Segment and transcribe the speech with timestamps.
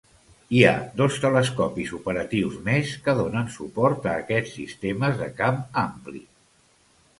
[0.59, 6.27] Hi ha dos telescopis operatius més que donen suport a aquests sistemes de camp ampli.